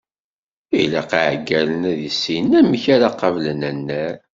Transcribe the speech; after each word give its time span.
Ilaq 0.81 1.11
iɛeggalen 1.19 1.81
ad 1.91 1.99
issinen 2.09 2.53
amek 2.59 2.83
ara 2.95 3.09
qablen 3.19 3.61
annar. 3.69 4.13